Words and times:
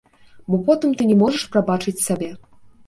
Бо 0.53 0.61
потым 0.69 0.95
ты 1.01 1.11
не 1.11 1.19
можаш 1.21 1.47
прабачыць 1.57 1.99
сабе. 2.07 2.31